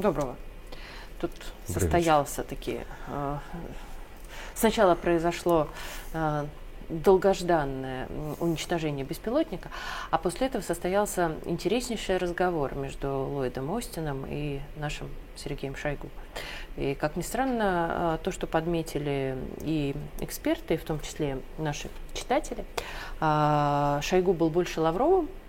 Доброго. 0.00 0.36
Тут 1.20 1.30
состоялся 1.66 2.42
таки... 2.42 2.80
Сначала 4.54 4.94
произошло 4.94 5.68
долгожданное 6.88 8.08
уничтожение 8.40 9.04
беспилотника, 9.04 9.68
а 10.10 10.18
после 10.18 10.48
этого 10.48 10.62
состоялся 10.62 11.36
интереснейший 11.44 12.16
разговор 12.16 12.74
между 12.74 13.08
Ллойдом 13.10 13.72
Остином 13.72 14.24
и 14.28 14.60
нашим 14.76 15.08
Сергеем 15.36 15.76
Шойгу. 15.76 16.08
И, 16.76 16.94
как 16.94 17.16
ни 17.16 17.22
странно, 17.22 18.14
а, 18.14 18.18
то, 18.18 18.32
что 18.32 18.48
подметили 18.48 19.38
и 19.60 19.94
эксперты, 20.18 20.76
в 20.76 20.82
том 20.82 20.98
числе 21.00 21.38
наши 21.58 21.88
читатели, 22.12 22.64
а, 23.20 24.00
Шойгу 24.02 24.32
был 24.32 24.50
больше 24.50 24.80
Лавровым, 24.80 25.28
Э, 25.28 25.39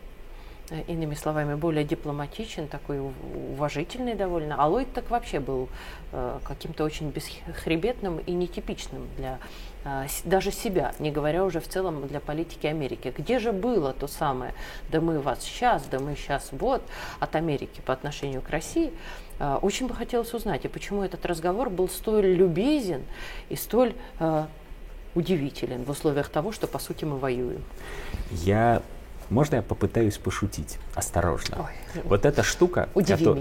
иными 0.87 1.15
словами, 1.15 1.55
более 1.55 1.83
дипломатичен, 1.83 2.67
такой 2.67 2.99
уважительный 2.99 4.15
довольно. 4.15 4.55
А 4.57 4.67
Ллойд 4.67 4.93
так 4.93 5.09
вообще 5.09 5.39
был 5.39 5.69
э, 6.11 6.39
каким-то 6.43 6.83
очень 6.83 7.09
бесхребетным 7.09 8.19
и 8.19 8.31
нетипичным 8.31 9.07
для 9.17 9.39
э, 9.83 10.07
даже 10.23 10.51
себя, 10.51 10.93
не 10.99 11.11
говоря 11.11 11.43
уже 11.43 11.59
в 11.59 11.67
целом 11.67 12.07
для 12.07 12.19
политики 12.19 12.67
Америки. 12.67 13.13
Где 13.17 13.39
же 13.39 13.51
было 13.51 13.93
то 13.93 14.07
самое, 14.07 14.53
да 14.89 15.01
мы 15.01 15.19
вас 15.19 15.41
сейчас, 15.43 15.83
да 15.83 15.99
мы 15.99 16.15
сейчас 16.15 16.49
вот, 16.51 16.83
от 17.19 17.35
Америки 17.35 17.81
по 17.85 17.93
отношению 17.93 18.41
к 18.41 18.49
России? 18.49 18.91
Э, 19.39 19.57
очень 19.61 19.87
бы 19.87 19.95
хотелось 19.95 20.33
узнать, 20.33 20.65
и 20.65 20.67
почему 20.67 21.03
этот 21.03 21.25
разговор 21.25 21.69
был 21.69 21.89
столь 21.89 22.27
любезен 22.27 23.03
и 23.49 23.55
столь 23.55 23.93
э, 24.19 24.45
удивителен 25.15 25.83
в 25.83 25.89
условиях 25.89 26.29
того, 26.29 26.51
что, 26.51 26.67
по 26.67 26.79
сути, 26.79 27.03
мы 27.05 27.17
воюем. 27.17 27.63
Я 28.31 28.81
можно 29.31 29.55
я 29.55 29.61
попытаюсь 29.61 30.17
пошутить? 30.17 30.77
Осторожно. 30.95 31.67
Ой. 31.95 32.01
Вот 32.03 32.25
эта 32.25 32.43
штука, 32.43 32.89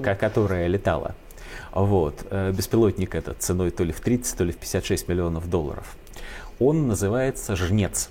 ко- 0.03 0.15
которая 0.15 0.67
летала, 0.67 1.15
вот, 1.73 2.27
э, 2.31 2.53
беспилотник 2.53 3.15
этот 3.15 3.43
ценой 3.43 3.71
то 3.71 3.85
ли 3.85 3.93
в 3.93 4.01
30, 4.01 4.37
то 4.37 4.45
ли 4.45 4.53
в 4.53 4.57
56 4.57 5.09
миллионов 5.09 5.49
долларов, 5.49 5.97
он 6.59 6.89
называется 6.89 7.57
«Жнец». 7.57 8.09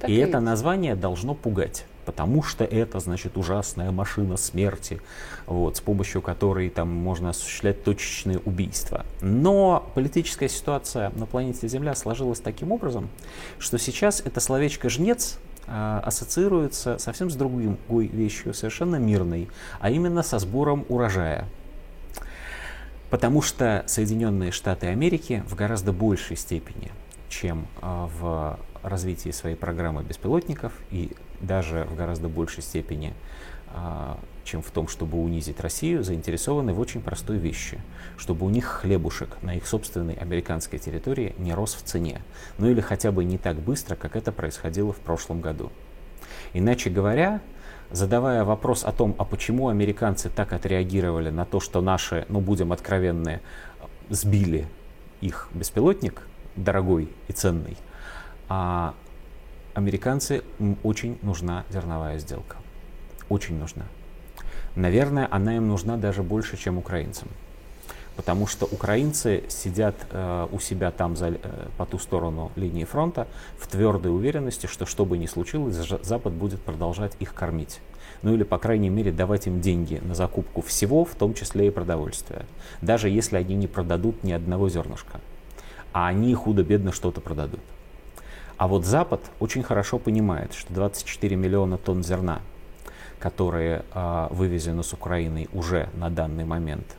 Так 0.00 0.10
и, 0.10 0.14
и 0.14 0.16
это 0.16 0.40
название 0.40 0.94
должно 0.94 1.34
пугать 1.34 1.84
потому 2.08 2.42
что 2.42 2.64
это, 2.64 3.00
значит, 3.00 3.36
ужасная 3.36 3.90
машина 3.90 4.38
смерти, 4.38 4.98
вот, 5.44 5.76
с 5.76 5.82
помощью 5.82 6.22
которой 6.22 6.70
там 6.70 6.88
можно 6.88 7.28
осуществлять 7.28 7.84
точечные 7.84 8.38
убийства. 8.38 9.04
Но 9.20 9.86
политическая 9.94 10.48
ситуация 10.48 11.10
на 11.16 11.26
планете 11.26 11.68
Земля 11.68 11.94
сложилась 11.94 12.40
таким 12.40 12.72
образом, 12.72 13.10
что 13.58 13.76
сейчас 13.76 14.22
это 14.24 14.40
словечко 14.40 14.88
«жнец» 14.88 15.36
ассоциируется 15.70 16.98
совсем 16.98 17.30
с 17.30 17.34
другой 17.34 17.76
вещью, 18.06 18.54
совершенно 18.54 18.96
мирной, 18.96 19.48
а 19.80 19.90
именно 19.90 20.22
со 20.22 20.38
сбором 20.38 20.84
урожая. 20.88 21.46
Потому 23.10 23.40
что 23.40 23.84
Соединенные 23.86 24.50
Штаты 24.50 24.88
Америки 24.88 25.42
в 25.46 25.54
гораздо 25.54 25.92
большей 25.92 26.36
степени, 26.36 26.90
чем 27.28 27.66
а, 27.80 28.08
в 28.20 28.58
развитии 28.82 29.30
своей 29.30 29.56
программы 29.56 30.02
беспилотников 30.02 30.72
и 30.90 31.12
даже 31.40 31.84
в 31.84 31.96
гораздо 31.96 32.28
большей 32.28 32.62
степени 32.62 33.14
чем 34.44 34.62
в 34.62 34.70
том, 34.70 34.88
чтобы 34.88 35.18
унизить 35.18 35.60
Россию, 35.60 36.02
заинтересованы 36.02 36.72
в 36.72 36.80
очень 36.80 37.02
простой 37.02 37.36
вещи, 37.36 37.78
чтобы 38.16 38.46
у 38.46 38.48
них 38.48 38.64
хлебушек 38.64 39.36
на 39.42 39.54
их 39.54 39.66
собственной 39.66 40.14
американской 40.14 40.78
территории 40.78 41.34
не 41.38 41.52
рос 41.52 41.74
в 41.74 41.82
цене, 41.82 42.22
ну 42.56 42.68
или 42.68 42.80
хотя 42.80 43.12
бы 43.12 43.24
не 43.24 43.36
так 43.36 43.56
быстро, 43.56 43.94
как 43.94 44.16
это 44.16 44.32
происходило 44.32 44.92
в 44.92 44.98
прошлом 44.98 45.42
году. 45.42 45.70
Иначе 46.54 46.88
говоря, 46.88 47.42
задавая 47.90 48.42
вопрос 48.44 48.84
о 48.84 48.92
том, 48.92 49.14
а 49.18 49.24
почему 49.24 49.68
американцы 49.68 50.30
так 50.30 50.54
отреагировали 50.54 51.28
на 51.28 51.44
то, 51.44 51.60
что 51.60 51.82
наши, 51.82 52.24
ну 52.30 52.40
будем 52.40 52.72
откровенны, 52.72 53.40
сбили 54.08 54.66
их 55.20 55.48
беспилотник, 55.52 56.22
дорогой 56.56 57.10
и 57.28 57.32
ценный, 57.32 57.76
а 58.48 58.94
американцы 59.74 60.42
очень 60.82 61.18
нужна 61.22 61.64
зерновая 61.68 62.18
сделка. 62.18 62.56
Очень 63.28 63.58
нужна. 63.58 63.84
Наверное, 64.74 65.28
она 65.30 65.56
им 65.56 65.68
нужна 65.68 65.96
даже 65.96 66.22
больше, 66.22 66.56
чем 66.56 66.78
украинцам. 66.78 67.28
Потому 68.16 68.46
что 68.48 68.66
украинцы 68.66 69.44
сидят 69.48 69.94
э, 70.10 70.48
у 70.50 70.58
себя 70.58 70.90
там 70.90 71.16
за, 71.16 71.28
э, 71.28 71.38
по 71.76 71.86
ту 71.86 71.98
сторону 71.98 72.50
линии 72.56 72.84
фронта 72.84 73.28
в 73.58 73.68
твердой 73.68 74.12
уверенности, 74.12 74.66
что 74.66 74.86
что 74.86 75.04
бы 75.04 75.18
ни 75.18 75.26
случилось, 75.26 75.76
Запад 76.02 76.32
будет 76.32 76.60
продолжать 76.60 77.12
их 77.20 77.32
кормить. 77.32 77.80
Ну 78.22 78.34
или, 78.34 78.42
по 78.42 78.58
крайней 78.58 78.88
мере, 78.88 79.12
давать 79.12 79.46
им 79.46 79.60
деньги 79.60 80.00
на 80.02 80.16
закупку 80.16 80.62
всего, 80.62 81.04
в 81.04 81.14
том 81.14 81.34
числе 81.34 81.68
и 81.68 81.70
продовольствия. 81.70 82.44
Даже 82.82 83.08
если 83.08 83.36
они 83.36 83.54
не 83.54 83.68
продадут 83.68 84.24
ни 84.24 84.32
одного 84.32 84.68
зернышка. 84.68 85.20
А 85.92 86.08
они 86.08 86.34
худо-бедно 86.34 86.90
что-то 86.90 87.20
продадут. 87.20 87.60
А 88.56 88.66
вот 88.66 88.84
Запад 88.84 89.20
очень 89.38 89.62
хорошо 89.62 89.98
понимает, 89.98 90.54
что 90.54 90.72
24 90.74 91.36
миллиона 91.36 91.78
тонн 91.78 92.02
зерна 92.02 92.40
которые 93.18 93.84
а, 93.92 94.28
вывезены 94.30 94.82
с 94.82 94.92
Украины 94.92 95.48
уже 95.52 95.88
на 95.94 96.10
данный 96.10 96.44
момент 96.44 96.96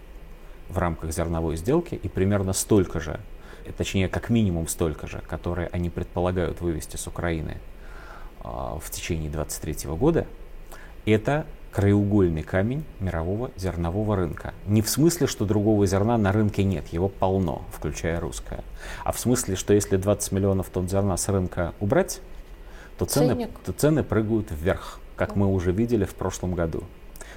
в 0.70 0.78
рамках 0.78 1.12
зерновой 1.12 1.56
сделки, 1.56 1.96
и 1.96 2.08
примерно 2.08 2.54
столько 2.54 3.00
же, 3.00 3.20
точнее, 3.78 4.08
как 4.10 4.30
минимум 4.30 4.68
столько 4.68 5.08
же, 5.08 5.22
которые 5.28 5.70
они 5.72 5.90
предполагают 5.90 6.62
вывести 6.62 6.96
с 6.98 7.08
Украины 7.08 7.58
а, 8.42 8.78
в 8.80 8.90
течение 8.90 9.30
2023 9.30 9.90
года, 9.96 10.28
это 11.06 11.46
краеугольный 11.72 12.44
камень 12.44 12.84
мирового 13.00 13.52
зернового 13.56 14.16
рынка. 14.16 14.54
Не 14.66 14.82
в 14.82 14.90
смысле, 14.90 15.28
что 15.28 15.46
другого 15.46 15.86
зерна 15.86 16.18
на 16.18 16.32
рынке 16.32 16.64
нет, 16.64 16.88
его 16.88 17.10
полно, 17.10 17.64
включая 17.72 18.20
русское. 18.20 18.64
А 19.04 19.12
в 19.12 19.20
смысле, 19.20 19.56
что 19.56 19.74
если 19.74 19.98
20 19.98 20.32
миллионов 20.32 20.70
тонн 20.70 20.90
зерна 20.90 21.16
с 21.16 21.28
рынка 21.30 21.74
убрать, 21.80 22.22
то 22.98 23.06
цены, 23.06 23.50
то 23.66 23.72
цены 23.72 24.04
прыгают 24.04 24.48
вверх 24.52 25.00
как 25.20 25.36
мы 25.36 25.48
уже 25.48 25.74
видели 25.74 26.06
в 26.06 26.16
прошлом 26.16 26.56
году. 26.56 26.86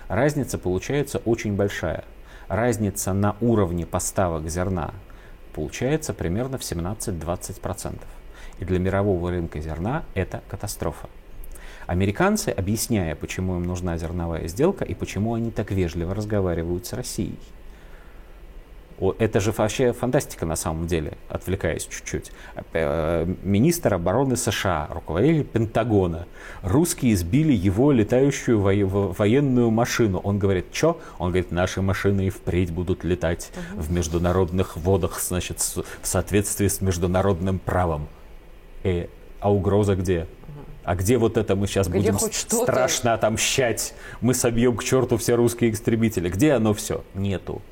Разница 0.07 0.57
получается 0.57 1.19
очень 1.25 1.57
большая. 1.57 2.05
Разница 2.47 3.13
на 3.13 3.35
уровне 3.41 3.87
поставок 3.87 4.49
зерна 4.49 4.93
получается 5.53 6.15
примерно 6.15 6.59
в 6.59 6.61
17-20%. 6.61 7.97
И 8.61 8.65
для 8.65 8.79
мирового 8.79 9.33
рынка 9.33 9.61
зерна 9.61 10.05
это 10.15 10.43
катастрофа. 10.49 11.09
Американцы, 11.89 12.51
объясняя, 12.51 13.17
почему 13.17 13.57
им 13.57 13.65
нужна 13.65 13.99
зерновая 13.99 14.47
сделка 14.47 14.85
и 14.85 14.95
почему 14.95 15.35
они 15.35 15.51
так 15.51 15.73
вежливо 15.73 16.15
разговаривают 16.15 16.87
с 16.87 16.93
Россией, 16.93 17.41
это 19.19 19.41
же 19.41 19.53
вообще 19.53 19.93
фантастика 19.93 20.47
на 20.47 20.57
самом 20.57 20.87
деле, 20.87 21.17
отвлекаясь 21.29 21.87
чуть-чуть. 21.87 22.33
Э, 22.73 23.27
министр 23.43 23.95
обороны 23.95 24.37
США, 24.37 24.89
руководитель 24.91 25.45
Пентагона, 25.45 26.27
русские 26.63 27.17
сбили 27.17 27.53
его 27.53 27.93
летающую 27.93 28.61
военную 28.61 29.71
машину. 29.71 30.19
Он 30.19 30.39
говорит, 30.39 30.67
что? 30.73 31.01
Он 31.19 31.29
говорит, 31.29 31.51
наши 31.53 31.83
машины 31.83 32.27
и 32.27 32.31
впредь 32.31 32.71
будут 32.71 33.05
летать 33.05 33.51
угу. 33.55 33.83
в 33.83 33.93
международных 33.93 34.77
водах, 34.77 35.21
значит, 35.21 35.61
в 35.61 36.07
соответствии 36.07 36.69
с 36.69 36.81
международным 36.81 37.59
правом. 37.59 38.09
И, 38.83 38.89
э, 38.89 39.07
а 39.41 39.53
угроза 39.53 39.97
где? 39.97 40.27
А 40.85 40.97
где 40.97 41.17
вот 41.17 41.37
это 41.37 41.55
мы 41.55 41.67
сейчас 41.67 41.89
где 41.89 42.13
будем 42.13 42.19
страшно 42.19 43.15
отомщать? 43.15 43.95
Мы 44.21 44.35
собьем 44.35 44.77
к 44.77 44.85
черту 44.85 45.17
все 45.17 45.37
русские 45.37 45.71
экстремители. 45.71 46.29
Где 46.29 46.53
оно 46.53 46.75
все? 46.75 47.05
Нету. 47.15 47.63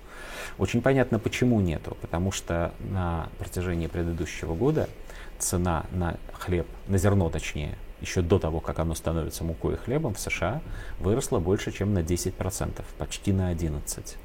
Очень 0.60 0.82
понятно, 0.82 1.18
почему 1.18 1.58
нету. 1.60 1.96
Потому 2.02 2.32
что 2.32 2.74
на 2.90 3.30
протяжении 3.38 3.86
предыдущего 3.86 4.54
года 4.54 4.90
цена 5.38 5.86
на 5.90 6.18
хлеб, 6.34 6.66
на 6.86 6.98
зерно 6.98 7.30
точнее, 7.30 7.78
еще 8.02 8.20
до 8.20 8.38
того, 8.38 8.60
как 8.60 8.78
оно 8.78 8.94
становится 8.94 9.42
мукой 9.42 9.74
и 9.74 9.76
хлебом 9.78 10.12
в 10.12 10.20
США, 10.20 10.60
выросла 10.98 11.38
больше, 11.38 11.72
чем 11.72 11.94
на 11.94 12.00
10%, 12.00 12.84
почти 12.98 13.32
на 13.32 13.50
11%. 13.54 14.16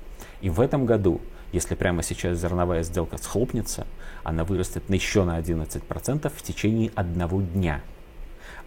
И 0.42 0.50
в 0.50 0.60
этом 0.60 0.86
году, 0.86 1.22
если 1.54 1.74
прямо 1.74 2.04
сейчас 2.04 2.38
зерновая 2.38 2.84
сделка 2.84 3.18
схлопнется, 3.18 3.88
она 4.26 4.44
вырастет 4.44 4.84
еще 4.90 5.24
на 5.24 5.40
11% 5.40 6.30
в 6.36 6.42
течение 6.42 6.92
одного 6.96 7.42
дня. 7.42 7.80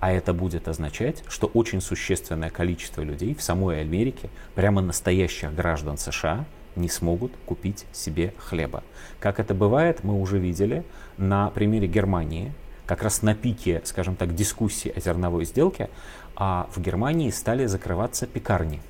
А 0.00 0.10
это 0.10 0.32
будет 0.32 0.68
означать, 0.68 1.22
что 1.28 1.48
очень 1.48 1.82
существенное 1.82 2.48
количество 2.48 3.02
людей 3.02 3.34
в 3.34 3.42
самой 3.42 3.82
Америке, 3.82 4.30
прямо 4.54 4.80
настоящих 4.80 5.54
граждан 5.54 5.98
США, 5.98 6.46
не 6.78 6.88
смогут 6.88 7.32
купить 7.44 7.84
себе 7.92 8.32
хлеба. 8.38 8.82
Как 9.20 9.40
это 9.40 9.54
бывает, 9.54 10.04
мы 10.04 10.20
уже 10.20 10.38
видели 10.38 10.84
на 11.16 11.50
примере 11.50 11.86
Германии, 11.86 12.52
как 12.86 13.02
раз 13.02 13.22
на 13.22 13.34
пике, 13.34 13.82
скажем 13.84 14.16
так, 14.16 14.34
дискуссии 14.34 14.92
о 14.94 15.00
зерновой 15.00 15.44
сделке, 15.44 15.90
а 16.36 16.68
в 16.74 16.80
Германии 16.80 17.30
стали 17.30 17.66
закрываться 17.66 18.26
пекарни. 18.26 18.80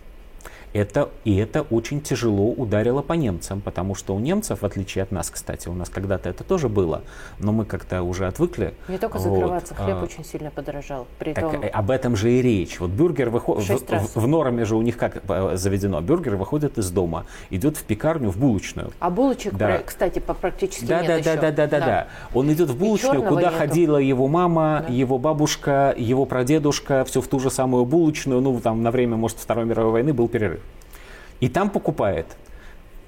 Это, 0.73 1.09
и 1.25 1.37
это 1.37 1.63
очень 1.63 2.01
тяжело 2.01 2.51
ударило 2.51 3.03
по 3.03 3.15
немцам, 3.15 3.61
потому 3.61 3.95
что 3.95 4.15
у 4.15 4.19
немцев, 4.19 4.63
в 4.63 4.67
отличие 4.67 5.03
от 5.03 5.11
нас, 5.11 5.31
кстати, 5.31 5.69
у 5.69 5.75
нас 5.75 5.89
когда-то 5.89 6.29
это 6.29 6.45
тоже 6.45 6.69
было, 6.69 7.03
но 7.39 7.53
мы 7.53 7.65
как-то 7.65 8.03
уже 8.03 8.27
отвыкли. 8.27 8.75
Не 8.89 8.99
только 8.99 9.19
закрываться, 9.19 9.75
вот, 9.75 9.85
хлеб 9.85 9.97
а, 10.01 10.05
очень 10.05 10.25
сильно 10.25 10.51
подорожал. 10.51 11.07
При 11.19 11.33
так, 11.33 11.51
том... 11.51 11.65
Об 11.73 11.91
этом 11.91 12.17
же 12.17 12.33
и 12.33 12.43
речь. 12.43 12.81
Вот 12.81 12.91
бюргер 12.91 13.31
выходит, 13.31 13.89
в, 13.89 14.17
в, 14.17 14.17
в 14.17 14.29
норме 14.29 14.65
же 14.65 14.77
у 14.77 14.83
них 14.83 14.97
как 14.97 15.23
э, 15.29 15.57
заведено, 15.57 16.01
бюргер 16.01 16.37
выходит 16.37 16.79
из 16.79 16.91
дома, 16.91 17.27
идет 17.51 17.77
в 17.77 17.85
пекарню, 17.85 18.31
в 18.31 18.37
булочную. 18.37 18.93
А 18.99 19.11
булочек, 19.11 19.55
да. 19.55 19.79
кстати, 19.79 20.19
практически 20.19 20.85
да, 20.85 21.01
нет 21.01 21.09
да, 21.09 21.17
еще. 21.17 21.41
Да, 21.41 21.51
да, 21.51 21.51
да, 21.53 21.67
да, 21.67 21.87
да. 21.87 22.07
Он 22.35 22.53
идет 22.53 22.71
в 22.71 22.79
булочную, 22.79 23.23
куда 23.23 23.43
нету. 23.43 23.57
ходила 23.57 23.97
его 23.97 24.29
мама, 24.29 24.85
да. 24.87 24.93
его 24.93 25.19
бабушка, 25.19 25.95
его 25.97 26.27
прадедушка, 26.27 27.05
все 27.05 27.21
в 27.21 27.29
ту 27.29 27.41
же 27.41 27.51
самую 27.51 27.85
булочную, 27.85 28.41
ну, 28.41 28.61
там 28.61 28.83
на 28.83 28.91
время, 28.91 29.17
может, 29.17 29.39
Второй 29.39 29.65
мировой 29.65 29.93
войны 29.93 30.13
был 30.13 30.29
перерыв. 30.29 30.61
И 31.41 31.49
там 31.49 31.71
покупает. 31.71 32.27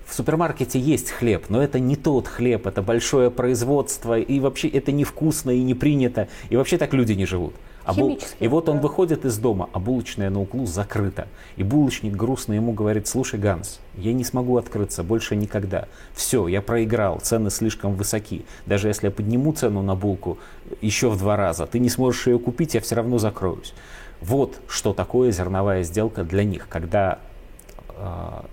В 0.06 0.14
супермаркете 0.14 0.80
есть 0.80 1.10
хлеб, 1.10 1.46
но 1.48 1.62
это 1.62 1.78
не 1.78 1.94
тот 1.94 2.26
хлеб, 2.26 2.66
это 2.66 2.82
большое 2.82 3.30
производство, 3.30 4.18
и 4.18 4.40
вообще 4.40 4.68
это 4.68 4.90
невкусно 4.90 5.50
и 5.50 5.62
не 5.62 5.74
принято, 5.74 6.28
и 6.48 6.56
вообще 6.56 6.78
так 6.78 6.92
люди 6.94 7.12
не 7.12 7.26
живут. 7.26 7.54
А 7.84 7.94
бул... 7.94 8.18
И 8.40 8.48
вот 8.48 8.68
он 8.68 8.80
выходит 8.80 9.24
из 9.24 9.38
дома, 9.38 9.68
а 9.72 9.78
булочная 9.78 10.30
на 10.30 10.40
углу 10.40 10.66
закрыта. 10.66 11.28
И 11.56 11.62
булочник 11.62 12.14
грустно 12.14 12.54
ему 12.54 12.72
говорит, 12.72 13.06
слушай, 13.06 13.38
Ганс, 13.38 13.80
я 13.96 14.12
не 14.12 14.24
смогу 14.24 14.56
открыться 14.56 15.02
больше 15.02 15.36
никогда. 15.36 15.86
Все, 16.12 16.46
я 16.48 16.60
проиграл, 16.60 17.20
цены 17.20 17.50
слишком 17.50 17.94
высоки. 17.94 18.44
Даже 18.66 18.88
если 18.88 19.06
я 19.06 19.10
подниму 19.10 19.52
цену 19.52 19.82
на 19.82 19.94
булку 19.94 20.38
еще 20.80 21.08
в 21.08 21.18
два 21.18 21.36
раза, 21.36 21.66
ты 21.66 21.78
не 21.78 21.88
сможешь 21.88 22.26
ее 22.26 22.38
купить, 22.38 22.74
я 22.74 22.80
все 22.80 22.96
равно 22.96 23.18
закроюсь. 23.18 23.74
Вот 24.20 24.60
что 24.68 24.92
такое 24.92 25.30
зерновая 25.30 25.82
сделка 25.82 26.24
для 26.24 26.44
них, 26.44 26.68
когда 26.68 27.18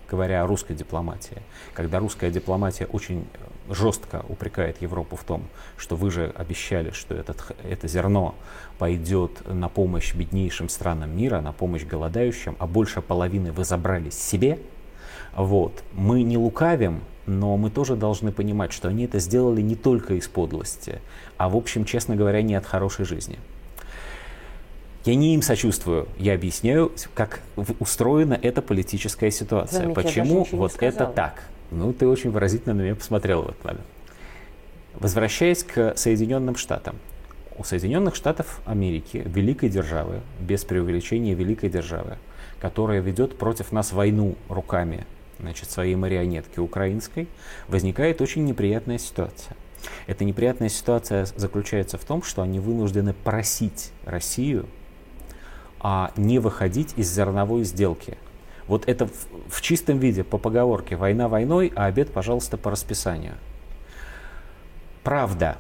говоря 0.10 0.44
о 0.44 0.48
русской 0.48 0.76
дипломатии, 0.76 1.42
когда 1.74 2.00
русская 2.00 2.32
дипломатия 2.32 2.86
очень 2.86 3.26
жестко 3.70 4.24
упрекает 4.30 4.82
Европу 4.82 5.16
в 5.16 5.24
том, 5.24 5.44
что 5.78 5.96
вы 5.96 6.12
же 6.12 6.34
обещали, 6.36 6.92
что 6.92 7.16
этот, 7.16 7.56
это 7.64 7.88
зерно 7.88 8.36
пойдет 8.78 9.48
на 9.48 9.70
помощь 9.70 10.14
беднейшим 10.14 10.70
странам 10.70 11.16
мира, 11.16 11.42
на 11.42 11.52
помощь 11.52 11.84
голодающим, 11.84 12.56
а 12.60 12.68
больше 12.68 13.02
половины 13.02 13.52
вы 13.52 13.66
забрали 13.66 14.10
себе, 14.10 14.60
вот. 15.36 15.84
Мы 15.94 16.24
не 16.24 16.38
лукавим, 16.38 17.02
но 17.26 17.58
мы 17.58 17.70
тоже 17.70 17.96
должны 17.96 18.32
понимать, 18.32 18.72
что 18.72 18.88
они 18.88 19.06
это 19.06 19.20
сделали 19.20 19.62
не 19.62 19.76
только 19.76 20.16
из 20.16 20.28
подлости, 20.28 21.02
а 21.38 21.50
в 21.50 21.56
общем, 21.56 21.86
честно 21.86 22.16
говоря, 22.16 22.42
не 22.42 22.56
от 22.56 22.66
хорошей 22.66 23.06
жизни. 23.06 23.38
Я 25.08 25.16
не 25.16 25.36
им 25.36 25.42
сочувствую, 25.42 26.10
я 26.18 26.34
объясняю, 26.34 26.92
как 27.14 27.40
устроена 27.80 28.34
эта 28.34 28.62
политическая 28.62 29.32
ситуация. 29.32 29.94
Почему 29.94 30.46
вот 30.52 30.76
это 30.82 31.06
так? 31.06 31.44
Ну, 31.72 31.94
ты 31.94 32.06
очень 32.06 32.30
выразительно 32.30 32.76
на 32.76 32.82
меня 32.82 32.94
посмотрел 32.94 33.44
в 33.44 33.50
этот 33.52 33.64
момент. 33.64 33.86
Возвращаясь 34.96 35.64
к 35.64 35.96
Соединенным 35.96 36.58
Штатам. 36.58 36.98
У 37.58 37.64
Соединенных 37.64 38.16
Штатов 38.16 38.60
Америки, 38.66 39.24
великой 39.26 39.70
державы, 39.70 40.20
без 40.42 40.66
преувеличения 40.66 41.36
великой 41.36 41.70
державы, 41.70 42.18
которая 42.60 43.00
ведет 43.00 43.38
против 43.38 43.72
нас 43.72 43.94
войну 43.94 44.36
руками 44.50 45.08
значит, 45.40 45.72
своей 45.72 45.96
марионетки 45.96 46.60
украинской, 46.60 47.30
возникает 47.70 48.20
очень 48.20 48.44
неприятная 48.44 48.98
ситуация. 48.98 49.56
Эта 50.06 50.26
неприятная 50.26 50.68
ситуация 50.68 51.28
заключается 51.38 51.98
в 51.98 52.04
том, 52.04 52.24
что 52.24 52.42
они 52.42 52.60
вынуждены 52.60 53.14
просить 53.14 53.92
Россию 54.04 54.66
а 55.80 56.12
не 56.16 56.40
выходить 56.40 56.94
из 56.96 57.14
зерновой 57.14 57.64
сделки. 57.64 58.18
Вот 58.68 58.88
это 58.88 59.08
в, 59.08 59.12
в 59.50 59.62
чистом 59.62 60.00
виде, 60.00 60.24
по 60.24 60.38
поговорке, 60.38 60.96
война 60.96 61.28
войной, 61.28 61.72
а 61.76 61.86
обед, 61.86 62.12
пожалуйста, 62.12 62.58
по 62.58 62.72
расписанию. 62.72 63.36
Правда, 65.04 65.58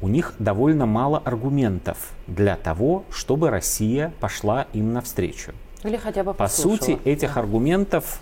у 0.00 0.08
них 0.08 0.32
довольно 0.38 0.86
мало 0.86 1.18
аргументов 1.18 2.12
для 2.26 2.56
того, 2.56 3.04
чтобы 3.10 3.50
Россия 3.50 4.12
пошла 4.20 4.66
им 4.72 4.92
навстречу. 4.92 5.52
Или 5.84 5.96
хотя 5.96 6.24
бы 6.24 6.32
По 6.32 6.48
сути, 6.48 6.98
этих 7.04 7.34
да. 7.34 7.40
аргументов, 7.40 8.20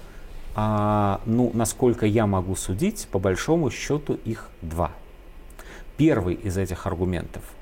а, 0.56 1.20
ну, 1.26 1.50
насколько 1.54 2.06
я 2.06 2.26
могу 2.26 2.56
судить, 2.56 3.06
по 3.10 3.18
большому 3.18 3.70
счету 3.70 4.14
их 4.24 4.50
два. 4.62 4.90
Первый 5.96 6.34
из 6.34 6.58
этих 6.58 6.86
аргументов– 6.86 7.42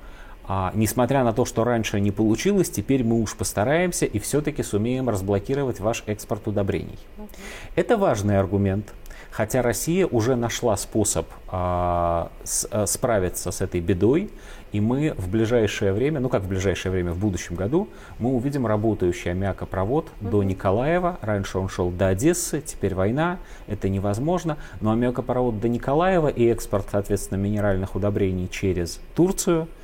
а, 0.45 0.71
несмотря 0.75 1.23
на 1.23 1.33
то, 1.33 1.45
что 1.45 1.63
раньше 1.63 1.99
не 1.99 2.11
получилось, 2.11 2.69
теперь 2.69 3.03
мы 3.03 3.21
уж 3.21 3.35
постараемся 3.35 4.05
и 4.05 4.19
все-таки 4.19 4.61
сумеем 4.63 5.09
разблокировать 5.09 5.79
ваш 5.79 6.03
экспорт 6.05 6.47
удобрений. 6.47 6.99
Okay. 7.17 7.27
Это 7.75 7.97
важный 7.97 8.37
аргумент. 8.37 8.93
Хотя 9.31 9.63
Россия 9.63 10.05
уже 10.05 10.35
нашла 10.35 10.77
способ 10.77 11.25
а, 11.47 12.31
с, 12.43 12.67
а, 12.69 12.85
справиться 12.85 13.49
с 13.51 13.61
этой 13.61 13.81
бедой, 13.81 14.29
и 14.71 14.79
мы 14.79 15.15
в 15.17 15.27
ближайшее 15.27 15.91
время, 15.93 16.19
ну 16.19 16.29
как 16.29 16.43
в 16.43 16.47
ближайшее 16.47 16.91
время, 16.91 17.13
в 17.13 17.17
будущем 17.17 17.55
году, 17.55 17.87
мы 18.19 18.31
увидим 18.31 18.67
работающий 18.67 19.31
аммиакопровод 19.31 20.05
mm-hmm. 20.05 20.29
до 20.29 20.43
Николаева. 20.43 21.17
Раньше 21.21 21.57
он 21.57 21.67
шел 21.67 21.89
до 21.89 22.09
Одессы, 22.09 22.61
теперь 22.61 22.93
война, 22.93 23.39
это 23.65 23.89
невозможно. 23.89 24.57
Но 24.81 24.91
аммиакопровод 24.91 25.59
до 25.59 25.67
Николаева 25.67 26.27
и 26.27 26.45
экспорт, 26.49 26.87
соответственно, 26.91 27.39
минеральных 27.39 27.95
удобрений 27.95 28.49
через 28.51 28.99
Турцию– 29.15 29.67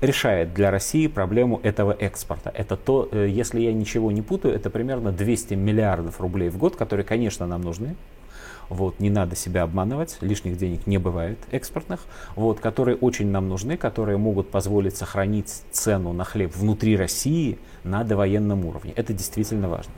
решает 0.00 0.54
для 0.54 0.70
России 0.70 1.06
проблему 1.06 1.60
этого 1.62 1.92
экспорта. 1.92 2.50
Это 2.54 2.76
то, 2.76 3.08
э, 3.10 3.28
если 3.28 3.60
я 3.60 3.72
ничего 3.72 4.12
не 4.12 4.22
путаю, 4.22 4.54
это 4.54 4.70
примерно 4.70 5.12
200 5.12 5.54
миллиардов 5.54 6.20
рублей 6.20 6.50
в 6.50 6.58
год, 6.58 6.76
которые, 6.76 7.04
конечно, 7.04 7.46
нам 7.46 7.62
нужны. 7.62 7.96
Вот, 8.68 8.98
не 8.98 9.10
надо 9.10 9.36
себя 9.36 9.62
обманывать, 9.62 10.18
лишних 10.20 10.58
денег 10.58 10.88
не 10.88 10.98
бывает 10.98 11.38
экспортных, 11.52 12.00
вот, 12.34 12.58
которые 12.58 12.96
очень 12.96 13.28
нам 13.28 13.48
нужны, 13.48 13.76
которые 13.76 14.18
могут 14.18 14.50
позволить 14.50 14.96
сохранить 14.96 15.62
цену 15.70 16.12
на 16.12 16.24
хлеб 16.24 16.54
внутри 16.56 16.96
России 16.96 17.58
на 17.84 18.02
довоенном 18.02 18.66
уровне. 18.66 18.92
Это 18.96 19.12
действительно 19.12 19.68
важно. 19.68 19.92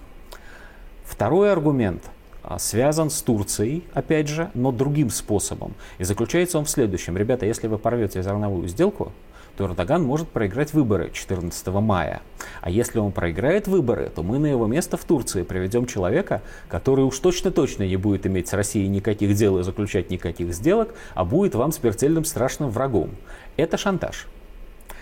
Второй 1.05 1.51
аргумент– 1.51 2.05
а, 2.13 2.18
связан 2.57 3.11
с 3.11 3.21
Турцией, 3.21 3.85
опять 3.93 4.29
же, 4.29 4.51
но 4.55 4.73
другим 4.73 5.11
способом. 5.11 5.75
И 5.99 6.05
заключается 6.05 6.59
он 6.59 6.65
в 6.65 6.71
следующем. 6.71 7.17
Ребята, 7.19 7.45
если 7.45 7.67
вы 7.67 7.77
порвете 7.77 8.23
зерновую 8.23 8.69
сделку, 8.69 9.13
то 9.59 9.65
Эрдоган 9.67 10.05
может 10.05 10.29
проиграть 10.29 10.73
выборы 10.73 11.11
14 11.13 11.67
мая. 11.67 12.23
А 12.63 12.71
если 12.71 13.01
он 13.01 13.11
проиграет 13.11 13.67
выборы, 13.67 14.09
то 14.15 14.23
мы 14.23 14.39
на 14.39 14.47
его 14.47 14.69
место 14.69 14.97
в 14.97 15.05
Турции 15.05 15.43
приведем 15.43 15.85
человека, 15.87 16.43
который 16.69 17.05
уж 17.05 17.19
точно-точно 17.19 17.83
не 17.83 17.97
будет 17.97 18.25
иметь 18.25 18.47
с 18.47 18.53
Россией 18.53 18.87
никаких 18.87 19.35
дел 19.35 19.59
и 19.59 19.65
заключать 19.65 20.11
никаких 20.11 20.55
сделок, 20.55 20.95
а 21.15 21.25
будет 21.25 21.57
вам 21.57 21.73
смертельным 21.73 22.25
страшным 22.25 22.71
врагом. 22.71 23.11
Это 23.57 23.77
шантаж. 23.77 24.29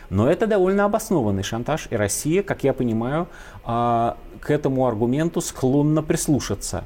Но 0.08 0.30
это 0.30 0.46
довольно 0.46 0.86
обоснованный 0.86 1.42
шантаж, 1.42 1.88
и 1.90 1.96
Россия, 1.96 2.42
как 2.42 2.64
я 2.64 2.72
понимаю, 2.72 3.28
а, 3.62 4.16
к 4.40 4.50
этому 4.50 4.86
аргументу 4.86 5.42
склонна 5.42 6.02
прислушаться. 6.02 6.84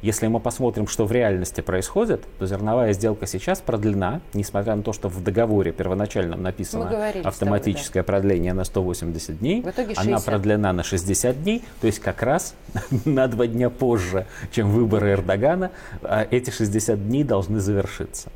Если 0.00 0.28
мы 0.28 0.38
посмотрим, 0.38 0.86
что 0.86 1.06
в 1.06 1.12
реальности 1.12 1.60
происходит, 1.60 2.24
то 2.38 2.46
зерновая 2.46 2.92
сделка 2.92 3.26
сейчас 3.26 3.60
продлена, 3.60 4.20
несмотря 4.32 4.76
на 4.76 4.82
то, 4.82 4.92
что 4.92 5.08
в 5.08 5.22
договоре 5.22 5.72
первоначальном 5.72 6.40
написано 6.40 7.10
автоматическое 7.24 8.04
тобой, 8.04 8.20
да. 8.20 8.20
продление 8.20 8.52
на 8.52 8.64
180 8.64 9.38
дней, 9.40 9.62
в 9.62 9.66
итоге 9.66 9.94
60. 9.94 10.06
она 10.06 10.20
продлена 10.20 10.72
на 10.72 10.84
60 10.84 11.42
дней, 11.42 11.64
то 11.80 11.88
есть 11.88 11.98
как 11.98 12.22
раз 12.22 12.54
на 13.04 13.26
два 13.26 13.48
дня 13.48 13.70
позже, 13.70 14.26
чем 14.52 14.70
выборы 14.70 15.12
Эрдогана, 15.12 15.72
а 16.02 16.26
эти 16.30 16.50
60 16.50 17.08
дней 17.08 17.24
должны 17.24 17.58
завершиться. 17.58 18.30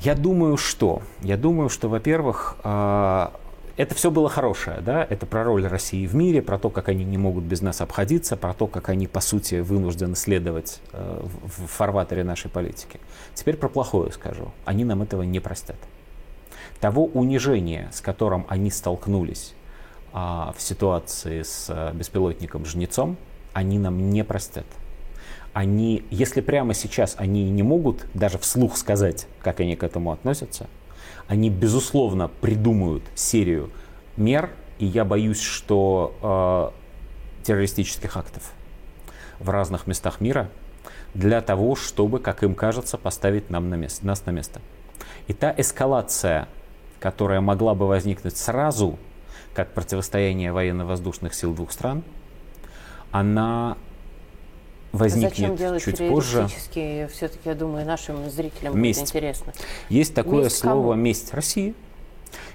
Я 0.00 0.14
думаю, 0.14 0.56
что? 0.56 1.02
Я 1.22 1.36
думаю, 1.36 1.68
что, 1.70 1.88
во-первых, 1.88 2.56
а, 2.62 3.32
это 3.76 3.94
все 3.94 4.10
было 4.10 4.28
хорошее, 4.28 4.80
да, 4.80 5.04
это 5.08 5.26
про 5.26 5.42
роль 5.42 5.66
России 5.66 6.06
в 6.06 6.14
мире, 6.14 6.42
про 6.42 6.58
то, 6.58 6.70
как 6.70 6.88
они 6.88 7.04
не 7.04 7.18
могут 7.18 7.44
без 7.44 7.60
нас 7.60 7.80
обходиться, 7.80 8.36
про 8.36 8.54
то, 8.54 8.68
как 8.68 8.88
они, 8.88 9.06
по 9.08 9.20
сути, 9.20 9.56
вынуждены 9.56 10.14
следовать 10.14 10.80
э, 10.92 11.22
в, 11.24 11.66
фарватере 11.66 12.22
нашей 12.22 12.50
политики. 12.50 13.00
Теперь 13.34 13.56
про 13.56 13.68
плохое 13.68 14.12
скажу. 14.12 14.52
Они 14.64 14.84
нам 14.84 15.02
этого 15.02 15.22
не 15.22 15.40
простят. 15.40 15.76
Того 16.80 17.06
унижения, 17.06 17.90
с 17.92 18.00
которым 18.00 18.46
они 18.48 18.70
столкнулись 18.70 19.54
а, 20.12 20.54
в 20.56 20.62
ситуации 20.62 21.42
с 21.42 21.66
а, 21.68 21.92
беспилотником 21.92 22.64
Жнецом, 22.66 23.16
они 23.52 23.78
нам 23.78 24.10
не 24.10 24.22
простят. 24.22 24.66
Они, 25.52 26.04
если 26.10 26.40
прямо 26.40 26.74
сейчас 26.74 27.14
они 27.18 27.48
не 27.50 27.62
могут 27.62 28.06
даже 28.14 28.38
вслух 28.38 28.76
сказать, 28.76 29.26
как 29.40 29.60
они 29.60 29.76
к 29.76 29.82
этому 29.82 30.12
относятся, 30.12 30.68
они, 31.28 31.50
безусловно, 31.50 32.28
придумают 32.40 33.02
серию 33.14 33.70
мер, 34.16 34.50
и 34.78 34.86
я 34.86 35.04
боюсь, 35.04 35.40
что 35.40 36.72
э, 37.42 37.44
террористических 37.46 38.16
актов 38.16 38.52
в 39.38 39.50
разных 39.50 39.86
местах 39.86 40.20
мира 40.20 40.48
для 41.14 41.40
того, 41.40 41.76
чтобы, 41.76 42.18
как 42.18 42.42
им 42.42 42.54
кажется, 42.54 42.98
поставить 42.98 43.50
нам 43.50 43.70
на 43.70 43.76
место, 43.76 44.06
нас 44.06 44.26
на 44.26 44.30
место. 44.30 44.60
И 45.28 45.32
та 45.32 45.54
эскалация, 45.56 46.48
которая 47.00 47.40
могла 47.40 47.74
бы 47.74 47.86
возникнуть 47.86 48.36
сразу, 48.36 48.98
как 49.54 49.72
противостояние 49.72 50.52
военно-воздушных 50.52 51.34
сил 51.34 51.54
двух 51.54 51.70
стран, 51.70 52.02
она 53.12 53.76
возникнет 54.94 55.36
Зачем 55.36 55.56
делать 55.56 55.82
чуть 55.84 55.98
позже. 55.98 56.46
Все-таки, 56.48 57.08
я 57.44 57.54
думаю, 57.54 57.84
нашим 57.84 58.30
зрителям 58.30 58.78
месть. 58.80 59.00
будет 59.00 59.08
интересно. 59.10 59.52
Есть 59.88 60.14
такое 60.14 60.44
месть 60.44 60.56
слово 60.56 60.92
кому? 60.92 61.02
«месть 61.02 61.34
России». 61.34 61.74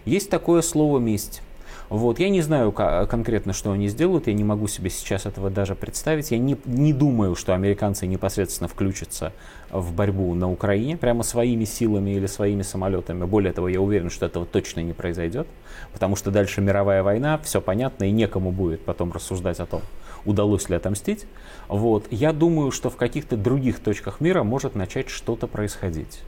Есть 0.06 0.30
такое 0.30 0.62
слово 0.62 1.00
«месть». 1.00 1.42
Вот. 1.90 2.20
Я 2.20 2.30
не 2.30 2.42
знаю 2.42 2.72
конкретно, 2.72 3.52
что 3.52 3.72
они 3.72 3.88
сделают, 3.88 4.28
я 4.28 4.34
не 4.34 4.44
могу 4.44 4.68
себе 4.68 4.90
сейчас 4.90 5.26
этого 5.26 5.50
даже 5.50 5.74
представить. 5.74 6.32
Я 6.32 6.38
не, 6.38 6.56
не 6.66 6.94
думаю, 6.94 7.36
что 7.36 7.54
американцы 7.56 8.06
непосредственно 8.06 8.68
включатся 8.68 9.34
в 9.72 9.94
борьбу 9.94 10.34
на 10.36 10.52
Украине 10.52 10.98
прямо 10.98 11.24
своими 11.24 11.66
силами 11.66 12.12
или 12.12 12.28
своими 12.28 12.62
самолетами. 12.62 13.26
Более 13.26 13.54
того, 13.54 13.68
я 13.70 13.82
уверен, 13.82 14.10
что 14.10 14.28
этого 14.28 14.46
точно 14.46 14.82
не 14.82 14.94
произойдет, 14.94 15.48
потому 15.92 16.16
что 16.16 16.30
дальше 16.30 16.62
мировая 16.62 17.02
война, 17.02 17.40
все 17.40 17.60
понятно, 17.60 18.04
и 18.04 18.12
некому 18.12 18.52
будет 18.52 18.82
потом 18.82 19.12
рассуждать 19.12 19.60
о 19.60 19.66
том, 19.66 19.82
удалось 20.26 20.70
ли 20.70 20.76
отомстить. 20.76 21.26
Вот. 21.68 22.06
Я 22.12 22.34
думаю, 22.34 22.72
что 22.72 22.92
в 22.92 22.98
каких-то 22.98 23.36
других 23.36 23.80
точках 23.80 24.22
мира 24.22 24.44
может 24.44 24.76
начать 24.76 25.10
что-то 25.10 25.48
происходить. 25.48 26.22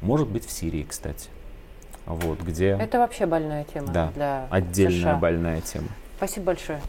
Может 0.00 0.28
быть, 0.28 0.44
в 0.44 0.50
Сирии, 0.50 0.84
кстати. 0.88 1.28
Вот, 2.06 2.40
где... 2.40 2.76
Это 2.80 2.98
вообще 2.98 3.26
больная 3.26 3.64
тема 3.64 3.88
да, 3.88 4.10
для 4.14 4.46
отдельная 4.50 5.00
США. 5.00 5.16
больная 5.16 5.60
тема. 5.60 5.88
Спасибо 6.16 6.46
большое. 6.46 6.80